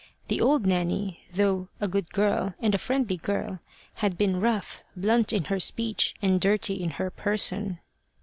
The 0.29 0.41
old 0.41 0.65
Nanny, 0.65 1.19
though 1.31 1.67
a 1.79 1.87
good 1.87 2.09
girl, 2.09 2.55
and 2.59 2.73
a 2.73 2.79
friendly 2.79 3.17
girl, 3.17 3.59
had 4.01 4.17
been 4.17 4.39
rough, 4.41 4.83
blunt 4.95 5.31
in 5.31 5.43
her 5.43 5.59
speech, 5.59 6.15
and 6.23 6.41
dirty 6.41 6.81
in 6.81 6.89
her 6.97 7.11
person. 7.11 7.77